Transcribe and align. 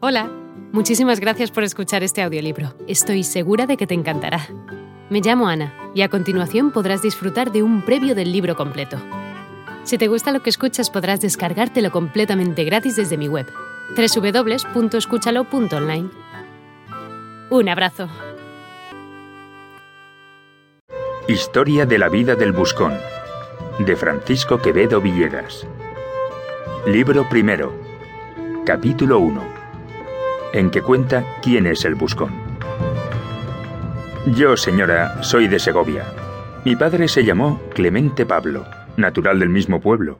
Hola, 0.00 0.30
muchísimas 0.70 1.18
gracias 1.18 1.50
por 1.50 1.64
escuchar 1.64 2.04
este 2.04 2.22
audiolibro. 2.22 2.72
Estoy 2.86 3.24
segura 3.24 3.66
de 3.66 3.76
que 3.76 3.88
te 3.88 3.94
encantará. 3.94 4.46
Me 5.10 5.20
llamo 5.20 5.48
Ana 5.48 5.74
y 5.92 6.02
a 6.02 6.08
continuación 6.08 6.70
podrás 6.70 7.02
disfrutar 7.02 7.50
de 7.50 7.64
un 7.64 7.84
previo 7.84 8.14
del 8.14 8.30
libro 8.30 8.54
completo. 8.54 8.96
Si 9.82 9.98
te 9.98 10.06
gusta 10.06 10.30
lo 10.30 10.40
que 10.40 10.50
escuchas 10.50 10.88
podrás 10.88 11.20
descargártelo 11.20 11.90
completamente 11.90 12.62
gratis 12.62 12.94
desde 12.94 13.16
mi 13.16 13.26
web, 13.26 13.48
www.escúchalo.online. 13.96 16.10
Un 17.50 17.68
abrazo. 17.68 18.08
Historia 21.26 21.86
de 21.86 21.98
la 21.98 22.08
vida 22.08 22.36
del 22.36 22.52
Buscón, 22.52 22.96
de 23.80 23.96
Francisco 23.96 24.62
Quevedo 24.62 25.00
Villegas. 25.00 25.66
Libro 26.86 27.28
primero, 27.28 27.74
capítulo 28.64 29.18
1 29.18 29.57
en 30.52 30.70
que 30.70 30.82
cuenta 30.82 31.24
quién 31.42 31.66
es 31.66 31.84
el 31.84 31.94
buscón. 31.94 32.32
Yo, 34.34 34.56
señora, 34.56 35.22
soy 35.22 35.48
de 35.48 35.58
Segovia. 35.58 36.04
Mi 36.64 36.76
padre 36.76 37.08
se 37.08 37.24
llamó 37.24 37.60
Clemente 37.74 38.26
Pablo, 38.26 38.66
natural 38.96 39.38
del 39.38 39.48
mismo 39.48 39.80
pueblo. 39.80 40.18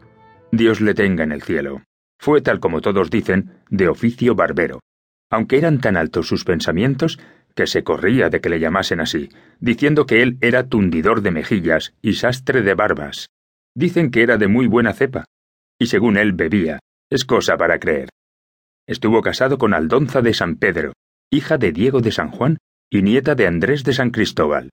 Dios 0.51 0.80
le 0.80 0.95
tenga 0.95 1.24
en 1.24 1.32
el 1.32 1.42
cielo. 1.42 1.82
Fue, 2.18 2.41
tal 2.41 2.60
como 2.60 2.80
todos 2.80 3.10
dicen, 3.10 3.52
de 3.70 3.88
oficio 3.88 4.34
barbero, 4.34 4.80
aunque 5.30 5.59
eran 5.59 5.80
tan 5.80 5.96
altos 5.96 6.27
sus 6.27 6.45
pensamientos 6.45 7.18
que 7.54 7.66
se 7.66 7.82
corría 7.82 8.30
de 8.30 8.40
que 8.40 8.48
le 8.48 8.60
llamasen 8.60 9.01
así, 9.01 9.29
diciendo 9.60 10.06
que 10.06 10.23
él 10.23 10.38
era 10.40 10.68
tundidor 10.68 11.23
de 11.23 11.32
mejillas 11.32 11.95
y 12.01 12.15
sastre 12.15 12.62
de 12.62 12.74
barbas. 12.74 13.29
Dicen 13.74 14.10
que 14.10 14.23
era 14.23 14.37
de 14.37 14.48
muy 14.48 14.66
buena 14.66 14.92
cepa, 14.92 15.24
y 15.79 15.87
según 15.87 16.16
él 16.16 16.32
bebía, 16.32 16.79
es 17.10 17.24
cosa 17.24 17.56
para 17.56 17.79
creer. 17.79 18.09
Estuvo 18.88 19.20
casado 19.20 19.59
con 19.59 19.74
Aldonza 19.74 20.23
de 20.23 20.33
San 20.33 20.56
Pedro, 20.56 20.95
hija 21.30 21.59
de 21.59 21.73
Diego 21.73 22.01
de 22.01 22.10
San 22.10 22.30
Juan 22.30 22.56
y 22.91 23.02
nieta 23.02 23.34
de 23.34 23.46
Andrés 23.46 23.85
de 23.85 23.93
San 23.93 24.10
Cristóbal. 24.10 24.71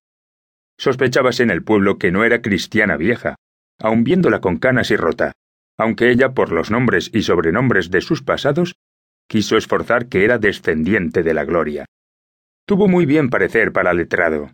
Sospechábase 0.77 1.43
en 1.43 1.51
el 1.51 1.63
pueblo 1.63 1.97
que 1.97 2.13
no 2.13 2.23
era 2.23 2.41
cristiana 2.41 2.95
vieja, 2.95 3.35
aun 3.77 4.05
viéndola 4.05 4.39
con 4.39 4.55
canas 4.55 4.89
y 4.89 4.95
rota, 4.95 5.33
aunque 5.77 6.11
ella, 6.11 6.33
por 6.33 6.53
los 6.53 6.71
nombres 6.71 7.11
y 7.13 7.23
sobrenombres 7.23 7.91
de 7.91 7.99
sus 7.99 8.23
pasados, 8.23 8.75
quiso 9.27 9.57
esforzar 9.57 10.07
que 10.07 10.23
era 10.23 10.37
descendiente 10.37 11.21
de 11.21 11.33
la 11.33 11.43
gloria. 11.43 11.85
Tuvo 12.65 12.87
muy 12.87 13.05
bien 13.05 13.29
parecer 13.29 13.73
para 13.73 13.93
letrado. 13.93 14.51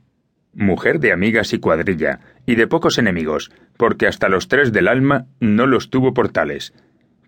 Mujer 0.53 0.99
de 0.99 1.11
amigas 1.11 1.53
y 1.53 1.59
cuadrilla, 1.59 2.19
y 2.47 2.55
de 2.55 2.65
pocos 2.65 2.97
enemigos, 2.97 3.51
porque 3.77 4.07
hasta 4.07 4.27
los 4.27 4.47
tres 4.47 4.71
del 4.71 4.87
alma 4.87 5.27
no 5.39 5.67
los 5.67 5.91
tuvo 5.91 6.15
por 6.15 6.29
tales, 6.29 6.73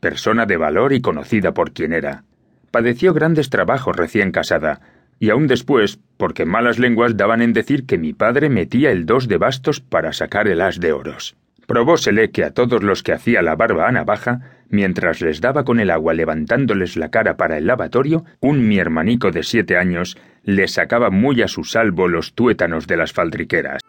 persona 0.04 0.46
de 0.46 0.58
valor 0.58 0.92
y 0.92 1.00
conocida 1.00 1.54
por 1.54 1.72
quien 1.72 1.94
era. 1.94 2.26
Padeció 2.74 3.14
grandes 3.14 3.52
trabajos 3.52 3.96
recién 3.96 4.32
casada, 4.32 4.82
y 5.20 5.30
aún 5.30 5.46
después, 5.46 6.00
porque 6.18 6.44
malas 6.44 6.80
lenguas 6.80 7.16
daban 7.16 7.44
en 7.44 7.54
decir 7.54 7.86
que 7.86 8.00
mi 8.00 8.14
padre 8.14 8.50
metía 8.50 8.90
el 8.90 9.06
dos 9.06 9.28
de 9.28 9.38
bastos 9.38 9.80
para 9.80 10.12
sacar 10.12 10.48
el 10.48 10.60
as 10.60 10.80
de 10.80 10.92
oros. 10.92 11.36
Probósele 11.68 12.32
que 12.32 12.44
a 12.44 12.50
todos 12.50 12.82
los 12.82 13.04
que 13.04 13.14
hacía 13.14 13.44
la 13.44 13.56
barba 13.56 13.88
a 13.88 13.92
navaja, 13.92 14.40
mientras 14.70 15.22
les 15.22 15.40
daba 15.40 15.66
con 15.66 15.80
el 15.80 15.92
agua 15.92 16.16
levantándoles 16.16 16.98
la 16.98 17.10
cara 17.10 17.38
para 17.38 17.60
el 17.60 17.68
lavatorio, 17.68 18.26
un 18.40 18.68
mi 18.68 18.80
hermanico 18.80 19.30
de 19.30 19.44
siete 19.44 19.78
años 19.78 20.18
les 20.44 20.72
sacaba 20.72 21.12
muy 21.12 21.44
a 21.44 21.48
su 21.48 21.66
salvo 21.66 22.08
los 22.08 22.34
tuétanos 22.34 22.88
de 22.88 22.98
las 22.98 23.14
faldriqueras. 23.14 23.84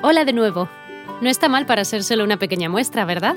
Hola 0.00 0.24
de 0.24 0.32
nuevo. 0.32 0.70
No 1.20 1.28
está 1.28 1.50
mal 1.50 1.66
para 1.66 1.84
ser 1.84 2.02
solo 2.02 2.24
una 2.24 2.38
pequeña 2.38 2.70
muestra, 2.70 3.04
¿verdad? 3.04 3.36